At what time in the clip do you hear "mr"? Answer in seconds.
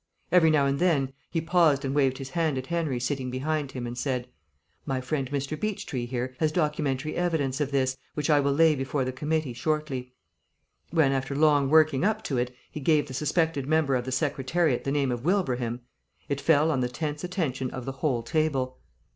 5.29-5.55